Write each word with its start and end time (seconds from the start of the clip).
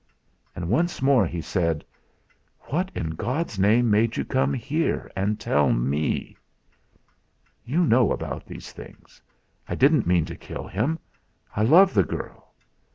And 0.55 0.67
once 0.67 0.99
more 0.99 1.27
he 1.27 1.41
said: 1.41 1.85
"What 2.61 2.89
in 2.95 3.11
God's 3.11 3.59
name 3.59 3.91
made 3.91 4.17
you 4.17 4.25
come 4.25 4.51
here 4.51 5.11
and 5.15 5.39
tell 5.39 5.71
me?" 5.71 6.35
"You 7.63 7.85
know 7.85 8.11
about 8.11 8.47
these 8.47 8.71
things. 8.71 9.21
I 9.69 9.75
didn't 9.75 10.07
mean 10.07 10.25
to 10.25 10.35
kill 10.35 10.65
him. 10.67 10.97
I 11.55 11.61
love 11.61 11.93
the 11.93 12.01
girl. 12.03 12.55